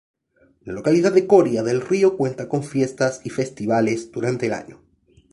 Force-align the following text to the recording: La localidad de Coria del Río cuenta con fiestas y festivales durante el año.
La 0.61 0.73
localidad 0.73 1.11
de 1.13 1.27
Coria 1.27 1.61
del 1.61 1.79
Río 1.79 2.17
cuenta 2.17 2.49
con 2.49 2.63
fiestas 2.63 3.21
y 3.23 3.29
festivales 3.29 4.11
durante 4.11 4.47
el 4.47 4.53
año. 4.53 4.81